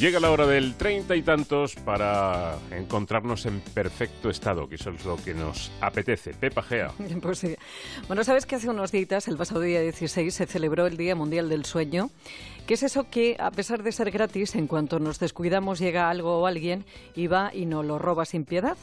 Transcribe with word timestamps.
Llega 0.00 0.20
la 0.20 0.30
hora 0.30 0.46
del 0.46 0.76
treinta 0.76 1.16
y 1.16 1.22
tantos 1.22 1.74
para 1.74 2.56
encontrarnos 2.70 3.46
en 3.46 3.58
perfecto 3.60 4.30
estado, 4.30 4.68
que 4.68 4.76
eso 4.76 4.90
es 4.90 5.04
lo 5.04 5.16
que 5.16 5.34
nos 5.34 5.72
apetece. 5.80 6.34
Pepa 6.34 6.62
Gea. 6.62 6.92
Pues 7.20 7.40
sí. 7.40 7.56
Bueno, 8.06 8.22
sabes 8.22 8.46
que 8.46 8.54
hace 8.54 8.68
unos 8.70 8.92
días, 8.92 9.26
el 9.26 9.36
pasado 9.36 9.60
día 9.60 9.80
16, 9.80 10.32
se 10.32 10.46
celebró 10.46 10.86
el 10.86 10.96
Día 10.96 11.16
Mundial 11.16 11.48
del 11.48 11.64
Sueño, 11.64 12.10
que 12.68 12.74
es 12.74 12.84
eso 12.84 13.10
que, 13.10 13.36
a 13.40 13.50
pesar 13.50 13.82
de 13.82 13.90
ser 13.90 14.12
gratis, 14.12 14.54
en 14.54 14.68
cuanto 14.68 15.00
nos 15.00 15.18
descuidamos 15.18 15.80
llega 15.80 16.08
algo 16.08 16.38
o 16.38 16.46
alguien 16.46 16.84
y 17.16 17.26
va 17.26 17.50
y 17.52 17.66
nos 17.66 17.84
lo 17.84 17.98
roba 17.98 18.24
sin 18.24 18.44
piedad. 18.44 18.76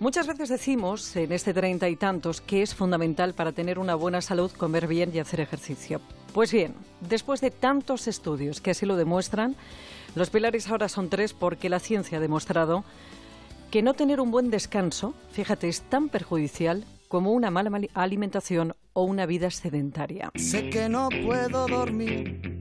Muchas 0.00 0.26
veces 0.26 0.48
decimos 0.48 1.14
en 1.14 1.30
este 1.30 1.54
treinta 1.54 1.88
y 1.88 1.94
tantos 1.94 2.40
que 2.40 2.62
es 2.62 2.74
fundamental 2.74 3.32
para 3.32 3.52
tener 3.52 3.78
una 3.78 3.94
buena 3.94 4.20
salud 4.20 4.50
comer 4.50 4.88
bien 4.88 5.12
y 5.14 5.20
hacer 5.20 5.38
ejercicio. 5.40 6.00
Pues 6.32 6.52
bien, 6.52 6.74
después 7.00 7.40
de 7.40 7.52
tantos 7.52 8.08
estudios 8.08 8.60
que 8.60 8.72
así 8.72 8.86
lo 8.86 8.96
demuestran, 8.96 9.56
los 10.18 10.30
pilares 10.30 10.68
ahora 10.68 10.88
son 10.88 11.08
tres 11.08 11.32
porque 11.32 11.68
la 11.68 11.78
ciencia 11.78 12.18
ha 12.18 12.20
demostrado 12.20 12.84
que 13.70 13.82
no 13.82 13.94
tener 13.94 14.20
un 14.20 14.30
buen 14.30 14.50
descanso, 14.50 15.14
fíjate, 15.30 15.68
es 15.68 15.82
tan 15.82 16.08
perjudicial 16.08 16.84
como 17.06 17.32
una 17.32 17.50
mala 17.50 17.70
alimentación 17.94 18.74
o 18.92 19.04
una 19.04 19.26
vida 19.26 19.50
sedentaria. 19.50 20.30
Sé 20.34 20.70
que 20.70 20.88
no 20.88 21.08
puedo 21.24 21.68
dormir 21.68 22.58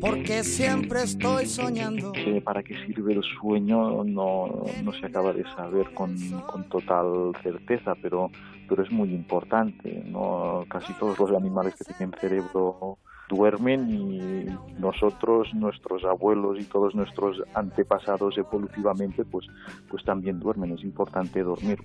porque 0.00 0.42
siempre 0.42 1.02
estoy 1.02 1.46
soñando. 1.46 2.12
¿Para 2.44 2.62
qué 2.62 2.74
sirve 2.86 3.14
el 3.14 3.22
sueño? 3.40 4.04
No, 4.04 4.64
no 4.82 4.92
se 4.92 5.06
acaba 5.06 5.32
de 5.32 5.44
saber 5.54 5.94
con, 5.94 6.16
con, 6.42 6.68
total 6.68 7.32
certeza, 7.42 7.94
pero, 8.00 8.30
pero 8.68 8.82
es 8.82 8.90
muy 8.90 9.14
importante. 9.14 10.02
¿no? 10.06 10.64
Casi 10.68 10.92
todos 10.94 11.18
los 11.18 11.30
animales 11.32 11.74
que 11.76 11.84
tienen 11.84 12.14
cerebro 12.20 12.98
duermen 13.32 13.88
y 13.90 14.46
nosotros, 14.78 15.48
nuestros 15.54 16.04
abuelos 16.04 16.58
y 16.60 16.64
todos 16.64 16.94
nuestros 16.94 17.42
antepasados 17.54 18.36
evolutivamente, 18.36 19.24
pues, 19.24 19.46
pues 19.88 20.04
también 20.04 20.38
duermen. 20.38 20.72
Es 20.72 20.84
importante 20.84 21.42
dormir. 21.42 21.78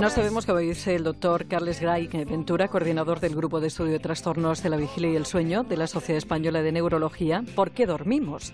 No 0.00 0.10
sabemos 0.10 0.44
qué 0.44 0.54
dice 0.58 0.94
el 0.96 1.04
doctor 1.04 1.46
Carles 1.46 1.80
Gray 1.80 2.08
Ventura, 2.08 2.68
coordinador 2.68 3.20
del 3.20 3.36
Grupo 3.36 3.60
de 3.60 3.68
Estudio 3.68 3.92
de 3.92 4.00
Trastornos 4.00 4.62
de 4.62 4.70
la 4.70 4.76
Vigilia 4.76 5.10
y 5.10 5.16
el 5.16 5.26
Sueño 5.26 5.62
de 5.62 5.76
la 5.76 5.86
Sociedad 5.86 6.18
Española 6.18 6.62
de 6.62 6.72
Neurología, 6.72 7.44
¿por 7.54 7.70
qué 7.70 7.86
dormimos? 7.86 8.52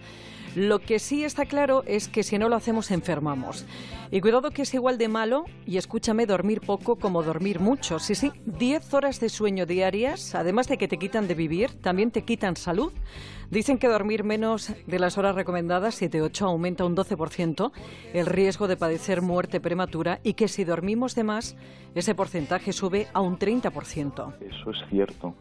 Lo 0.57 0.81
que 0.81 0.99
sí 0.99 1.23
está 1.23 1.47
claro 1.47 1.85
es 1.87 2.09
que 2.09 2.25
si 2.25 2.37
no 2.37 2.49
lo 2.49 2.57
hacemos 2.57 2.91
enfermamos. 2.91 3.67
Y 4.11 4.21
cuidado 4.21 4.51
que 4.51 4.63
es 4.63 4.75
igual 4.75 4.99
de 4.99 5.07
malo, 5.07 5.45
y 5.65 5.77
escúchame, 5.77 6.27
dormir 6.27 6.61
poco 6.61 6.97
como 6.97 7.23
dormir 7.23 7.61
mucho. 7.61 8.01
Sí, 8.01 8.17
sí, 8.17 8.33
10 8.47 8.95
horas 8.95 9.21
de 9.21 9.29
sueño 9.29 9.65
diarias, 9.65 10.35
además 10.35 10.67
de 10.67 10.77
que 10.77 10.89
te 10.89 10.99
quitan 10.99 11.29
de 11.29 11.35
vivir, 11.35 11.81
también 11.81 12.11
te 12.11 12.23
quitan 12.23 12.57
salud. 12.57 12.93
Dicen 13.49 13.79
que 13.79 13.87
dormir 13.87 14.25
menos 14.25 14.73
de 14.89 14.99
las 14.99 15.19
horas 15.19 15.37
recomendadas, 15.37 16.03
7-8, 16.03 16.43
aumenta 16.43 16.85
un 16.85 16.97
12% 16.97 17.71
el 18.13 18.27
riesgo 18.27 18.67
de 18.67 18.77
padecer 18.77 19.23
muerte 19.23 19.61
prematura 19.61 20.19
y 20.25 20.35
que 20.35 20.49
si 20.49 20.65
dormimos 20.65 21.15
de 21.15 21.25
más, 21.25 21.57
ese 21.95 22.17
porcentaje 22.17 22.73
sube 22.73 23.07
a 23.13 23.21
un 23.21 23.39
30%. 23.39 24.35
Eso 24.41 24.71
es 24.71 24.79
cierto 24.91 25.37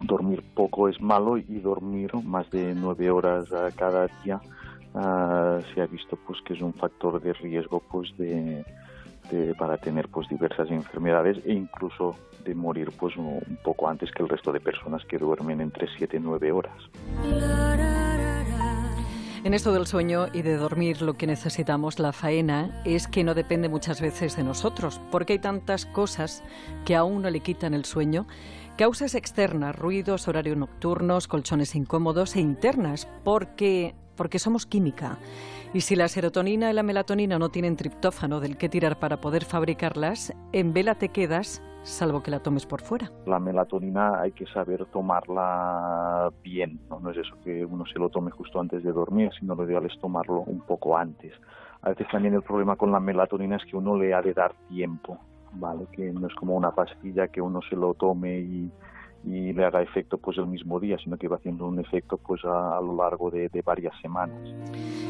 dormir 0.00 0.42
poco 0.54 0.88
es 0.88 1.00
malo 1.00 1.36
y 1.38 1.60
dormir 1.60 2.12
más 2.24 2.48
de 2.50 2.74
nueve 2.74 3.10
horas 3.10 3.46
cada 3.76 4.08
día 4.22 4.40
uh, 4.94 5.60
se 5.74 5.80
ha 5.80 5.86
visto 5.86 6.16
pues 6.26 6.40
que 6.42 6.54
es 6.54 6.60
un 6.60 6.72
factor 6.74 7.20
de 7.20 7.32
riesgo 7.32 7.82
pues 7.90 8.16
de, 8.16 8.64
de, 9.30 9.54
para 9.54 9.76
tener 9.76 10.08
pues 10.08 10.28
diversas 10.28 10.70
enfermedades 10.70 11.38
e 11.44 11.52
incluso 11.52 12.16
de 12.44 12.54
morir 12.54 12.92
pues 12.98 13.16
un 13.16 13.58
poco 13.62 13.88
antes 13.88 14.10
que 14.12 14.22
el 14.22 14.28
resto 14.28 14.52
de 14.52 14.60
personas 14.60 15.04
que 15.04 15.18
duermen 15.18 15.60
entre 15.60 15.88
siete 15.96 16.16
y 16.16 16.20
nueve 16.20 16.52
horas. 16.52 16.78
En 19.44 19.54
esto 19.54 19.72
del 19.72 19.86
sueño 19.86 20.26
y 20.32 20.42
de 20.42 20.56
dormir 20.56 21.00
lo 21.00 21.14
que 21.14 21.26
necesitamos, 21.26 22.00
la 22.00 22.12
faena, 22.12 22.82
es 22.84 23.06
que 23.06 23.22
no 23.22 23.34
depende 23.34 23.68
muchas 23.68 24.00
veces 24.00 24.36
de 24.36 24.42
nosotros, 24.42 25.00
porque 25.12 25.34
hay 25.34 25.38
tantas 25.38 25.86
cosas 25.86 26.42
que 26.84 26.96
a 26.96 27.04
uno 27.04 27.30
le 27.30 27.40
quitan 27.40 27.72
el 27.72 27.84
sueño 27.84 28.26
Causas 28.78 29.16
externas, 29.16 29.76
ruidos, 29.76 30.28
horarios 30.28 30.56
nocturnos, 30.56 31.26
colchones 31.26 31.74
incómodos 31.74 32.36
e 32.36 32.40
internas, 32.40 33.08
porque, 33.24 33.96
porque 34.16 34.38
somos 34.38 34.66
química. 34.66 35.18
Y 35.74 35.80
si 35.80 35.96
la 35.96 36.06
serotonina 36.06 36.70
y 36.70 36.74
la 36.74 36.84
melatonina 36.84 37.40
no 37.40 37.48
tienen 37.48 37.74
triptófano 37.74 38.38
del 38.38 38.56
que 38.56 38.68
tirar 38.68 39.00
para 39.00 39.20
poder 39.20 39.44
fabricarlas, 39.44 40.32
en 40.52 40.72
vela 40.72 40.94
te 40.94 41.08
quedas, 41.08 41.60
salvo 41.82 42.22
que 42.22 42.30
la 42.30 42.38
tomes 42.38 42.66
por 42.66 42.80
fuera. 42.80 43.10
La 43.26 43.40
melatonina 43.40 44.20
hay 44.20 44.30
que 44.30 44.46
saber 44.46 44.86
tomarla 44.86 46.30
bien, 46.44 46.78
¿no? 46.88 47.00
no 47.00 47.10
es 47.10 47.16
eso 47.16 47.34
que 47.42 47.64
uno 47.64 47.84
se 47.84 47.98
lo 47.98 48.10
tome 48.10 48.30
justo 48.30 48.60
antes 48.60 48.84
de 48.84 48.92
dormir, 48.92 49.32
sino 49.40 49.56
lo 49.56 49.64
ideal 49.64 49.86
es 49.86 49.98
tomarlo 49.98 50.42
un 50.42 50.60
poco 50.60 50.96
antes. 50.96 51.32
A 51.82 51.88
veces 51.88 52.06
también 52.12 52.34
el 52.34 52.42
problema 52.42 52.76
con 52.76 52.92
la 52.92 53.00
melatonina 53.00 53.56
es 53.56 53.64
que 53.64 53.76
uno 53.76 53.98
le 53.98 54.14
ha 54.14 54.22
de 54.22 54.34
dar 54.34 54.54
tiempo 54.68 55.18
¿vale? 55.58 55.86
Que 55.92 56.12
no 56.12 56.26
es 56.26 56.34
como 56.34 56.56
una 56.56 56.70
pastilla 56.70 57.28
que 57.28 57.40
uno 57.40 57.60
se 57.68 57.76
lo 57.76 57.94
tome 57.94 58.38
y, 58.38 58.70
y 59.24 59.52
le 59.52 59.64
haga 59.64 59.82
efecto 59.82 60.18
pues 60.18 60.38
el 60.38 60.46
mismo 60.46 60.78
día, 60.80 60.96
sino 61.02 61.16
que 61.16 61.28
va 61.28 61.36
haciendo 61.36 61.66
un 61.66 61.78
efecto 61.80 62.16
pues 62.16 62.44
a, 62.44 62.80
lo 62.80 62.96
largo 62.96 63.30
de, 63.30 63.48
de, 63.48 63.62
varias 63.62 63.94
semanas. 64.00 64.38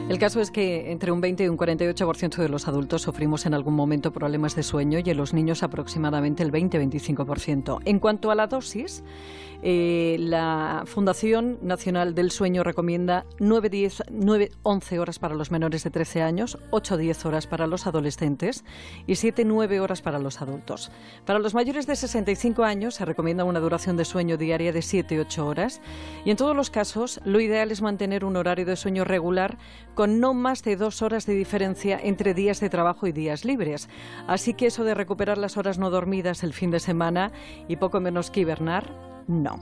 El 0.08 0.18
caso 0.18 0.40
es 0.40 0.50
que 0.50 0.90
entre 0.90 1.12
un 1.12 1.20
20 1.20 1.44
y 1.44 1.48
un 1.48 1.58
48% 1.58 2.36
de 2.36 2.48
los 2.48 2.66
adultos 2.68 3.02
sufrimos 3.02 3.46
en 3.46 3.54
algún 3.54 3.74
momento 3.74 4.12
problemas 4.12 4.56
de 4.56 4.62
sueño 4.62 4.98
y 4.98 5.10
en 5.10 5.16
los 5.16 5.34
niños 5.34 5.62
aproximadamente 5.62 6.42
el 6.42 6.52
20-25%. 6.52 7.80
En 7.84 7.98
cuanto 7.98 8.30
a 8.30 8.34
la 8.34 8.46
dosis, 8.46 9.04
eh, 9.60 10.16
la 10.20 10.84
Fundación 10.86 11.58
Nacional 11.62 12.14
del 12.14 12.30
Sueño 12.30 12.62
recomienda 12.62 13.24
9-11 13.38 14.98
horas 14.98 15.18
para 15.18 15.34
los 15.34 15.50
menores 15.50 15.82
de 15.82 15.90
13 15.90 16.22
años, 16.22 16.58
8-10 16.70 17.26
horas 17.26 17.46
para 17.48 17.66
los 17.66 17.86
adolescentes 17.88 18.64
y 19.06 19.14
7-9 19.14 19.80
horas 19.80 20.00
para 20.00 20.20
los 20.20 20.40
adultos. 20.40 20.92
Para 21.26 21.40
los 21.40 21.54
mayores 21.54 21.88
de 21.88 21.96
65 21.96 22.62
años 22.62 22.94
se 22.94 23.04
recomienda 23.04 23.44
una 23.44 23.58
duración 23.58 23.96
de 23.98 24.06
sueño 24.06 24.38
diaria 24.38 24.72
de 24.72 24.80
7-8 24.80 25.38
horas 25.40 25.82
y 26.24 26.30
en 26.30 26.38
todos 26.38 26.56
los 26.56 26.70
casos 26.70 27.20
lo 27.24 27.40
ideal 27.40 27.70
es 27.70 27.82
mantener 27.82 28.24
un 28.24 28.36
horario 28.36 28.64
de 28.64 28.76
sueño 28.76 29.04
regular 29.04 29.58
con 29.94 30.20
no 30.20 30.32
más 30.32 30.62
de 30.62 30.76
dos 30.76 31.02
horas 31.02 31.26
de 31.26 31.34
diferencia 31.34 32.00
entre 32.02 32.32
días 32.32 32.60
de 32.60 32.70
trabajo 32.70 33.06
y 33.06 33.12
días 33.12 33.44
libres. 33.44 33.90
Así 34.26 34.54
que 34.54 34.66
eso 34.66 34.84
de 34.84 34.94
recuperar 34.94 35.36
las 35.36 35.58
horas 35.58 35.78
no 35.78 35.90
dormidas 35.90 36.42
el 36.42 36.54
fin 36.54 36.70
de 36.70 36.80
semana 36.80 37.32
y 37.68 37.76
poco 37.76 38.00
menos 38.00 38.30
que 38.30 38.40
hibernar 38.40 38.94
no. 39.26 39.58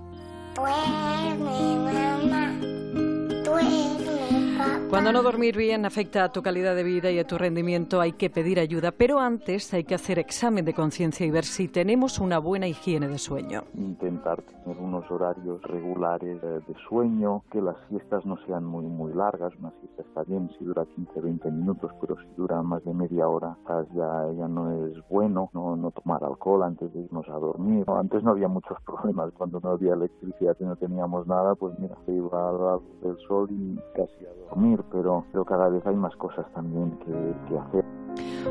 Cuando 4.88 5.12
no 5.12 5.20
dormir 5.20 5.56
bien 5.56 5.84
afecta 5.84 6.22
a 6.22 6.30
tu 6.30 6.42
calidad 6.42 6.76
de 6.76 6.84
vida 6.84 7.10
y 7.10 7.19
a 7.19 7.26
tu 7.26 7.36
rendimiento, 7.36 8.00
hay 8.00 8.12
que 8.12 8.30
pedir 8.30 8.60
ayuda, 8.60 8.92
pero 8.92 9.19
antes 9.19 9.74
hay 9.74 9.82
que 9.82 9.97
hacer 9.97 10.20
examen 10.20 10.64
de 10.64 10.74
conciencia 10.74 11.26
y 11.26 11.30
ver 11.32 11.44
si 11.44 11.66
tenemos 11.66 12.20
una 12.20 12.38
buena 12.38 12.69
higiene 12.69 13.08
de 13.08 13.19
sueño. 13.19 13.64
Intentar 13.75 14.42
tener 14.42 14.78
unos 14.78 15.10
horarios 15.10 15.60
regulares 15.62 16.41
de 16.41 16.75
sueño, 16.88 17.42
que 17.50 17.60
las 17.60 17.76
siestas 17.88 18.25
no 18.25 18.38
sean 18.46 18.64
muy 18.64 18.86
muy 18.86 19.12
largas, 19.12 19.52
una 19.58 19.72
siesta 19.80 20.02
está 20.02 20.22
bien 20.22 20.48
si 20.56 20.64
dura 20.64 20.84
15-20 20.84 21.50
minutos, 21.50 21.91
pero 22.00 22.16
si 22.22 22.28
dura 22.36 22.62
más 22.62 22.84
de 22.84 22.94
media 22.94 23.26
hora 23.26 23.56
ya, 23.92 24.32
ya 24.38 24.46
no 24.46 24.86
es 24.86 24.96
bueno, 25.10 25.50
no, 25.52 25.76
no 25.76 25.91
tomar 25.91 26.22
alcohol 26.22 26.62
antes 26.62 26.92
de 26.94 27.00
irnos 27.00 27.28
a 27.28 27.38
dormir. 27.38 27.84
Antes 27.88 28.22
no 28.22 28.30
había 28.30 28.46
muchos 28.46 28.78
problemas, 28.86 29.32
cuando 29.32 29.58
no 29.58 29.70
había 29.70 29.94
electricidad 29.94 30.56
y 30.60 30.64
no 30.64 30.76
teníamos 30.76 31.26
nada, 31.26 31.56
pues 31.56 31.76
mira, 31.80 31.96
se 32.06 32.12
iba 32.12 32.48
al 32.48 32.80
del 33.02 33.19
sol 33.26 33.48
y 33.50 33.76
casi 33.96 34.25
a 34.25 34.48
dormir 34.48 34.75
pero, 34.92 35.25
pero 35.32 35.44
cada 35.44 35.69
vez 35.69 35.87
hay 35.87 35.97
más 35.97 36.14
cosas 36.16 36.47
también 36.53 36.98
que, 36.98 37.34
que 37.48 37.59
hacer. 37.59 37.84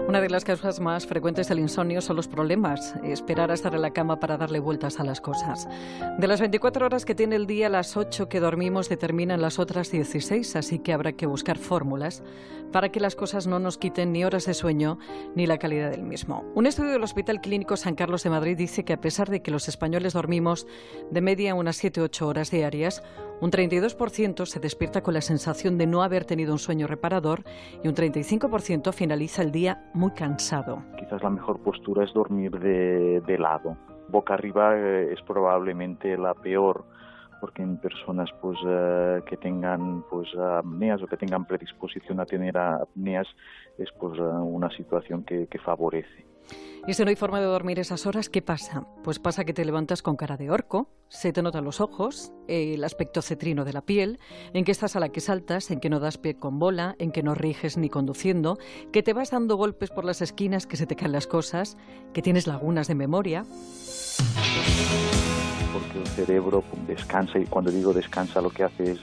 Una 0.08 0.22
de 0.22 0.30
las 0.30 0.46
causas 0.46 0.80
más 0.80 1.08
frecuentes 1.08 1.50
del 1.50 1.60
insomnio 1.60 2.00
son 2.00 2.16
los 2.16 2.28
problemas, 2.28 2.96
esperar 3.04 3.50
a 3.50 3.56
estar 3.56 3.74
en 3.74 3.82
la 3.82 3.92
cama 3.92 4.20
para 4.20 4.38
darle 4.38 4.60
vueltas 4.60 5.00
a 5.00 5.04
las 5.04 5.20
cosas. 5.20 5.68
De 6.20 6.28
las 6.28 6.40
24 6.40 6.86
horas 6.86 7.06
que 7.06 7.16
tiene 7.16 7.36
el 7.36 7.48
día, 7.48 7.70
las 7.70 7.98
8 7.98 8.30
que 8.30 8.40
dormimos 8.40 8.88
determinan 8.88 9.42
las 9.42 9.58
otras 9.58 9.92
16, 9.92 10.56
así 10.56 10.80
que 10.80 10.94
habrá 10.94 11.14
que 11.14 11.26
buscar 11.26 11.58
fórmulas 11.58 12.24
para 12.72 12.90
que 12.90 13.00
las 13.00 13.16
cosas 13.16 13.48
no 13.48 13.60
nos 13.60 13.78
quiten 13.78 14.12
ni 14.12 14.26
horas 14.26 14.46
de 14.46 14.54
sueño 14.54 15.00
ni 15.34 15.48
la 15.48 15.58
calidad 15.58 15.92
del 15.92 16.04
mismo. 16.04 16.44
Un 16.56 16.66
estudio 16.68 16.92
del 16.92 17.04
Hospital 17.04 17.42
Clínico 17.42 17.78
San 17.78 17.96
Carlos 17.96 18.24
de 18.24 18.30
Madrid 18.30 18.58
dice 18.58 18.84
que 18.84 18.94
a 18.94 19.02
pesar 19.02 19.30
de 19.30 19.42
que 19.42 19.52
los 19.52 19.68
españoles 19.68 20.14
dormimos 20.14 20.68
de 21.10 21.22
media 21.22 21.56
unas 21.56 21.82
7-8 21.84 22.22
horas 22.24 22.52
diarias, 22.52 23.02
un 23.42 23.52
32% 23.52 24.46
se 24.46 24.60
despierta 24.60 25.04
con 25.04 25.14
la 25.14 25.22
sensación 25.22 25.78
de 25.78 25.88
no 25.88 26.04
haber 26.04 26.26
tenido 26.26 26.54
un 26.54 26.60
sueño 26.60 26.88
reparador 26.88 27.44
y 27.84 27.88
un 27.88 27.96
35% 27.96 28.94
finaliza 28.94 29.42
el 29.42 29.52
día 29.52 29.85
muy 29.94 30.12
cansado. 30.12 30.82
Quizás 30.98 31.22
la 31.24 31.30
mejor 31.30 31.60
postura 31.60 32.04
es 32.04 32.14
dormir 32.14 32.60
de, 32.60 33.38
lado. 33.38 33.78
Boca 34.10 34.34
arriba 34.34 34.76
eh, 34.76 35.14
es 35.14 35.22
probablemente 35.22 36.18
la 36.18 36.34
peor 36.34 36.86
porque 37.40 37.62
en 37.62 37.78
personas 37.78 38.30
pues 38.42 38.58
eh, 38.66 39.22
que 39.26 39.38
tengan 39.38 40.04
pues 40.10 40.28
apneas 40.36 41.02
o 41.02 41.08
que 41.08 41.18
tengan 41.18 41.46
predisposición 41.46 42.20
a 42.20 42.26
tener 42.26 42.58
apneas 42.58 43.28
es 43.78 43.92
pues 44.00 44.20
una 44.20 44.70
situación 44.72 45.24
que, 45.24 45.48
que 45.48 45.60
favorece. 45.60 46.26
Y 46.88 46.94
si 46.94 47.04
no 47.04 47.10
hay 47.10 47.16
forma 47.16 47.40
de 47.40 47.48
dormir 47.48 47.80
esas 47.80 48.06
horas, 48.06 48.30
¿qué 48.30 48.44
pasa? 48.44 48.86
Pues 49.04 49.18
pasa 49.18 49.44
que 49.44 49.54
te 49.54 49.66
levantas 49.66 50.04
con 50.04 50.16
cara 50.16 50.38
de 50.38 50.52
orco, 50.52 50.88
se 51.08 51.34
te 51.34 51.42
notan 51.42 51.66
los 51.66 51.82
ojos, 51.82 52.32
el 52.48 52.84
aspecto 52.84 53.24
cetrino 53.24 53.66
de 53.66 53.74
la 53.74 53.82
piel, 53.82 54.20
en 54.54 54.64
que 54.66 54.72
estás 54.72 54.96
a 54.96 55.00
la 55.00 55.10
que 55.10 55.20
saltas, 55.20 55.72
en 55.72 55.80
que 55.80 55.90
no 55.90 56.00
das 56.00 56.20
pie 56.20 56.38
con 56.38 56.60
bola, 56.60 56.96
en 57.00 57.12
que 57.12 57.24
no 57.24 57.34
riges 57.34 57.78
ni 57.78 57.90
conduciendo, 57.90 58.60
que 58.94 59.02
te 59.02 59.14
vas 59.14 59.32
dando 59.32 59.56
golpes 59.56 59.90
por 59.90 60.06
las 60.06 60.22
esquinas, 60.22 60.68
que 60.68 60.78
se 60.78 60.86
te 60.86 60.96
caen 60.96 61.14
las 61.14 61.26
cosas, 61.26 61.76
que 62.14 62.22
tienes 62.22 62.46
lagunas 62.46 62.88
de 62.88 62.94
memoria. 62.94 63.46
Porque 65.76 66.00
el 66.00 66.08
cerebro 66.08 66.64
descansa 66.88 67.38
y 67.38 67.46
cuando 67.48 67.70
digo 67.70 67.92
descansa 67.92 68.40
lo 68.40 68.50
que 68.50 68.64
hace 68.64 68.94
es 68.94 69.00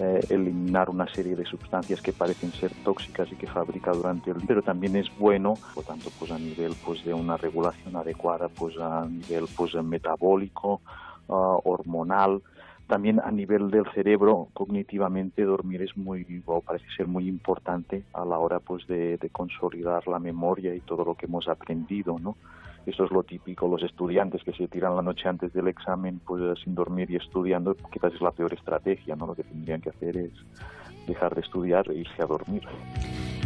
eh, 0.00 0.20
eliminar 0.30 0.90
una 0.90 1.06
serie 1.06 1.36
de 1.36 1.44
sustancias 1.44 2.02
que 2.02 2.12
parecen 2.12 2.50
ser 2.50 2.72
tóxicas 2.82 3.30
y 3.30 3.36
que 3.36 3.46
fabrica 3.46 3.92
durante 3.92 4.32
el 4.32 4.38
día, 4.38 4.46
pero 4.48 4.62
también 4.62 4.96
es 4.96 5.06
bueno, 5.16 5.54
por 5.76 5.84
tanto, 5.84 6.10
pues 6.18 6.32
a 6.32 6.38
nivel 6.38 6.74
pues 6.84 7.04
de 7.04 7.14
una 7.14 7.36
regulación 7.36 7.94
adecuada, 7.94 8.48
pues 8.48 8.76
a 8.78 9.06
nivel 9.06 9.44
pues 9.56 9.74
metabólico, 9.76 10.80
ah, 11.28 11.56
hormonal, 11.62 12.42
también 12.88 13.20
a 13.20 13.30
nivel 13.30 13.70
del 13.70 13.84
cerebro, 13.94 14.48
cognitivamente 14.54 15.44
dormir 15.44 15.82
es 15.82 15.96
muy, 15.96 16.42
o 16.46 16.62
parece 16.62 16.86
ser 16.96 17.06
muy 17.06 17.28
importante 17.28 18.02
a 18.12 18.24
la 18.24 18.38
hora 18.38 18.58
pues 18.58 18.88
de 18.88 19.30
consolidar 19.30 20.08
la 20.08 20.18
memoria 20.18 20.74
y 20.74 20.80
todo 20.80 21.04
lo 21.04 21.14
que 21.14 21.26
hemos 21.26 21.46
aprendido, 21.46 22.18
¿no? 22.18 22.34
Eso 22.86 23.04
es 23.04 23.10
lo 23.10 23.22
típico, 23.22 23.68
los 23.68 23.82
estudiantes 23.82 24.42
que 24.42 24.52
se 24.52 24.68
tiran 24.68 24.96
la 24.96 25.02
noche 25.02 25.28
antes 25.28 25.52
del 25.52 25.68
examen 25.68 26.20
pues 26.26 26.58
sin 26.64 26.74
dormir 26.74 27.10
y 27.10 27.16
estudiando, 27.16 27.76
quizás 27.92 28.14
es 28.14 28.20
la 28.20 28.30
peor 28.30 28.54
estrategia, 28.54 29.14
¿no? 29.14 29.26
Lo 29.26 29.34
que 29.34 29.44
tendrían 29.44 29.80
que 29.80 29.90
hacer 29.90 30.16
es 30.16 30.32
dejar 31.06 31.34
de 31.34 31.40
estudiar 31.42 31.90
e 31.90 31.94
irse 31.94 32.22
a 32.22 32.26
dormir. 32.26 32.62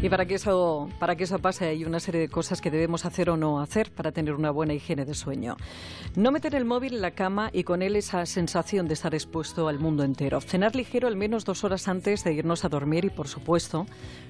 Y 0.03 0.09
para 0.09 0.27
que 0.27 0.35
eso, 0.35 0.89
para 0.99 1.15
que 1.15 1.23
eso 1.23 1.39
pase 1.39 1.69
hay 1.69 1.85
una 1.85 2.01
serie 2.01 2.21
de 2.21 2.29
cosas 2.29 2.61
que 2.61 2.73
debemos 2.73 3.05
hacer 3.05 3.31
o 3.31 3.37
no 3.37 3.61
hacer 3.61 3.93
para 3.93 4.11
tener 4.11 4.35
una 4.35 4.51
buena 4.51 4.75
higiene 4.75 5.05
de 5.05 5.15
sueño. 5.15 5.57
No 6.17 6.33
meter 6.33 6.57
el 6.57 6.65
móvil 6.65 6.95
en 6.95 7.03
la 7.03 7.13
cama 7.13 7.51
y 7.53 7.63
con 7.63 7.83
él 7.83 7.95
esa 7.95 8.27
sensación 8.27 8.89
de 8.89 8.95
estar 8.95 9.15
expuesto 9.15 9.69
al 9.69 9.79
mundo 9.79 10.03
entero. 10.03 10.41
Cenar 10.41 10.75
ligero 10.75 11.07
al 11.07 11.15
menos 11.15 11.45
dos 11.45 11.63
horas 11.63 11.87
antes 11.87 12.25
de 12.25 12.33
irnos 12.33 12.65
a 12.65 12.69
dormir 12.69 13.05
y, 13.05 13.11
por 13.11 13.29
supuesto, 13.29 13.87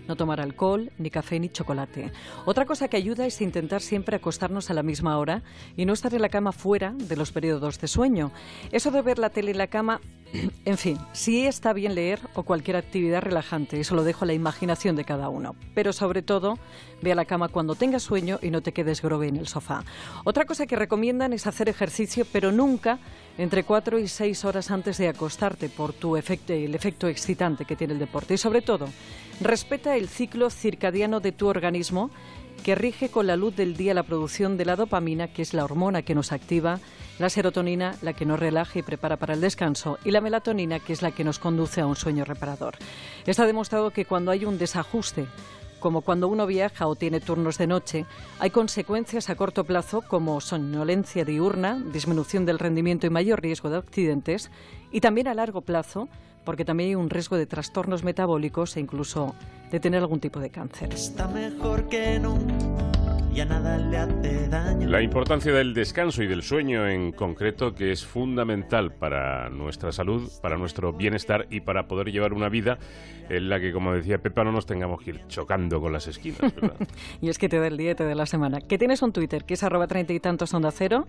no 0.07 0.15
tomar 0.15 0.43
alcohol, 0.43 0.93
ni 0.99 1.09
café, 1.09 1.41
ni 1.41 1.49
chocolate. 1.49 2.13
Otra 2.45 2.67
cosa 2.67 2.89
que 2.89 2.99
ayuda 2.99 3.25
es 3.25 3.41
intentar 3.41 3.81
siempre 3.81 4.17
acostarnos 4.17 4.69
a 4.69 4.75
la 4.75 4.83
misma 4.83 5.17
hora 5.17 5.43
y 5.75 5.87
no 5.87 5.95
estar 5.95 6.13
en 6.13 6.21
la 6.21 6.29
cama 6.29 6.53
fuera 6.53 6.93
de 6.93 7.17
los 7.17 7.33
periodos 7.33 7.81
de 7.81 7.89
sueño. 7.89 8.31
Eso 8.73 8.91
de 8.91 9.01
ver 9.01 9.19
la 9.19 9.31
tele 9.31 9.53
en 9.53 9.59
la 9.59 9.69
cama 9.69 10.03
en 10.65 10.79
fin, 10.79 10.99
sí 11.13 11.47
está 11.47 11.73
bien 11.73 11.95
leer 11.95 12.21
o 12.35 12.43
cualquier 12.43 12.77
actividad 12.77 13.23
relajante, 13.23 13.81
eso 13.81 13.95
lo 13.95 14.05
dejo 14.05 14.25
a 14.25 14.27
la 14.27 14.35
imaginación 14.35 14.97
de 14.97 15.05
cada 15.05 15.29
uno. 15.29 15.55
Pero 15.75 15.93
sobre 15.93 16.23
todo, 16.23 16.59
ve 17.01 17.13
a 17.13 17.15
la 17.15 17.25
cama 17.25 17.49
cuando 17.49 17.75
tengas 17.75 18.03
sueño 18.03 18.39
y 18.43 18.51
no 18.51 18.63
te 18.63 18.73
quedes 18.73 19.01
grogue 19.01 19.29
en 19.29 19.37
el 19.37 19.49
sofá. 19.49 19.85
Otra 20.25 20.45
cosa 20.45 20.67
que 20.67 20.77
recomiendan 20.77 21.33
es 21.33 21.47
hacer 21.47 21.69
ejercicio, 21.69 22.27
pero 22.31 22.53
nunca 22.53 22.99
entre 23.39 23.65
4 23.65 23.99
y 23.99 24.09
6 24.09 24.45
horas 24.45 24.71
antes 24.71 24.99
de 24.99 25.09
acostarte 25.09 25.69
por 25.69 25.93
tu 25.93 26.17
efecto, 26.17 26.53
el 26.53 26.75
efecto 26.75 27.09
excitante 27.09 27.65
que 27.65 27.77
tiene 27.77 27.95
el 27.95 27.99
deporte. 27.99 28.35
Y 28.35 28.39
sobre 28.39 28.61
todo, 28.61 28.89
respeta 29.41 29.97
el 29.97 30.09
ciclo 30.09 30.51
circadiano 30.51 31.21
de 31.21 31.33
tu 31.33 31.47
organismo 31.49 32.11
que 32.63 32.75
rige 32.75 33.11
con 33.11 33.27
la 33.27 33.37
luz 33.37 33.57
del 33.57 33.77
día 33.77 33.95
la 33.95 34.03
producción 34.03 34.57
de 34.57 34.65
la 34.65 34.77
dopamina, 34.77 35.29
que 35.29 35.43
es 35.43 35.55
la 35.55 35.65
hormona 35.65 36.03
que 36.03 36.15
nos 36.15 36.33
activa, 36.33 36.79
la 37.19 37.29
serotonina, 37.29 37.95
la 38.03 38.13
que 38.13 38.25
nos 38.25 38.41
relaja 38.41 38.79
y 38.79 38.83
prepara 38.83 39.17
para 39.17 39.35
el 39.35 39.41
descanso, 39.41 39.99
y 40.05 40.11
la 40.11 40.21
melatonina, 40.21 40.81
que 40.81 40.93
es 40.93 41.03
la 41.03 41.11
que 41.11 41.25
nos 41.25 41.39
conduce 41.39 41.81
a 41.81 41.87
un 41.87 41.97
sueño 41.97 42.25
reparador. 42.25 42.75
Está 43.27 43.47
demostrado 43.47 43.91
que 43.91 44.05
cuando 44.05 44.31
hay 44.31 44.45
un 44.45 44.59
desajuste, 44.59 45.27
como 45.81 46.03
cuando 46.03 46.29
uno 46.29 46.47
viaja 46.47 46.87
o 46.87 46.95
tiene 46.95 47.21
turnos 47.21 47.59
de 47.59 47.67
noche, 47.67 48.07
hay 48.39 48.51
consecuencias 48.51 49.29
a 49.29 49.35
corto 49.35 49.65
plazo 49.65 50.01
como 50.03 50.41
somnolencia 50.41 51.25
diurna, 51.25 51.83
disminución 51.93 52.47
del 52.47 52.61
rendimiento 52.61 53.07
y 53.07 53.11
mayor 53.11 53.43
riesgo 53.43 53.69
de 53.69 53.79
accidentes, 53.79 54.51
y 54.93 55.01
también 55.01 55.29
a 55.29 55.35
largo 55.35 55.61
plazo, 55.63 56.09
porque 56.45 56.65
también 56.65 56.91
hay 56.91 56.95
un 56.95 57.11
riesgo 57.11 57.37
de 57.37 57.47
trastornos 57.47 58.05
metabólicos 58.05 58.77
e 58.77 58.81
incluso 58.81 59.35
de 59.71 59.81
tener 59.81 60.01
algún 60.01 60.21
tipo 60.21 60.39
de 60.39 60.51
cáncer. 60.51 60.93
Está 60.93 61.29
mejor 61.29 61.89
que. 61.89 62.19
Ya 63.33 63.47
nada 63.47 63.79
le 63.79 63.97
hace 63.97 64.49
daño. 64.49 64.89
La 64.89 65.01
importancia 65.01 65.53
del 65.55 65.73
descanso 65.73 66.23
y 66.23 66.27
del 66.27 66.43
sueño 66.43 66.87
en 66.87 67.13
concreto, 67.13 67.75
que 67.75 67.91
es 67.91 68.05
fundamental 68.05 68.93
para 68.93 69.49
nuestra 69.49 69.91
salud, 69.91 70.31
para 70.43 70.59
nuestro 70.59 70.93
bienestar 70.93 71.47
y 71.49 71.61
para 71.61 71.89
poder 71.89 72.13
llevar 72.13 72.35
una 72.35 72.51
vida 72.51 72.79
en 73.31 73.49
la 73.49 73.59
que, 73.59 73.73
como 73.73 73.95
decía 73.95 74.19
Pepa, 74.19 74.45
no 74.45 74.53
nos 74.53 74.67
tengamos 74.67 75.01
que 75.03 75.11
ir 75.11 75.21
chocando 75.29 75.81
con 75.81 75.95
las 75.95 76.09
esquinas. 76.09 76.41
¿verdad? 76.41 76.77
y 77.23 77.31
es 77.31 77.39
que 77.39 77.49
te 77.49 77.59
da 77.59 77.69
el 77.69 77.79
día 77.79 77.93
y 77.93 77.95
te 77.95 78.05
da 78.05 78.15
la 78.15 78.27
semana. 78.27 78.61
Que 78.61 78.77
tienes 78.77 79.01
un 79.01 79.13
Twitter, 79.13 79.45
que 79.45 79.55
es 79.55 79.63
arroba 79.63 79.87
treinta 79.87 80.13
y 80.13 80.21
tantos 80.21 80.53
onda 80.53 80.71
cero, 80.71 81.09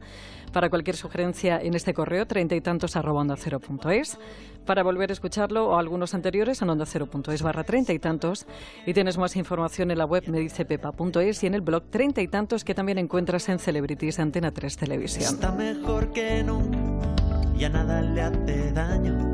para 0.53 0.69
cualquier 0.69 0.95
sugerencia 0.95 1.59
en 1.59 1.73
este 1.73 1.93
correo, 1.93 2.25
treinta 2.25 2.55
y 2.55 2.61
tantos 2.61 2.95
arroba 2.95 3.19
onda 3.21 3.35
cero 3.35 3.59
punto 3.59 3.89
es, 3.89 4.17
para 4.65 4.83
volver 4.83 5.09
a 5.09 5.13
escucharlo 5.13 5.67
o 5.67 5.77
algunos 5.77 6.13
anteriores 6.13 6.61
en 6.61 6.69
onda 6.69 6.85
cero 6.85 7.07
punto 7.07 7.33
es 7.33 7.41
barra 7.41 7.65
treinta 7.65 7.91
y 7.91 7.99
tantos. 7.99 8.45
Y 8.85 8.93
tienes 8.93 9.17
más 9.17 9.35
información 9.35 9.91
en 9.91 9.97
la 9.97 10.05
web 10.05 10.23
medicepepa.es 10.27 11.43
y 11.43 11.47
en 11.47 11.53
el 11.55 11.61
blog 11.61 11.83
treinta 12.13 12.21
y 12.21 12.27
tantos 12.27 12.63
que 12.63 12.75
también 12.75 12.99
encuentras 12.99 13.49
en 13.49 13.57
Celebrities 13.57 14.17
de 14.17 14.23
Antena 14.23 14.51
3 14.51 14.77
Televisión. 14.77 15.33
Está 15.33 15.51
mejor 15.51 16.13
que 16.13 16.43
nunca. 16.43 17.15
Ya 17.57 17.69
nada 17.69 18.01
le 18.01 18.21
hace 18.21 18.71
daño. 18.71 19.33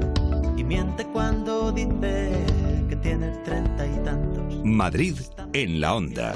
Y 0.56 0.64
miente 0.64 1.04
cuando 1.06 1.74
dice 1.74 2.32
que 2.88 2.96
tiene 2.96 3.30
treinta 3.44 3.86
y 3.86 4.04
tantos. 4.06 4.64
Madrid 4.64 5.18
en 5.52 5.82
la 5.82 5.96
onda. 5.96 6.34